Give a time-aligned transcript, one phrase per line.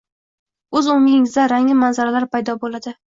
[0.75, 2.95] ko’z o’ngingizda rangin manzaralar paydo bo’ladi.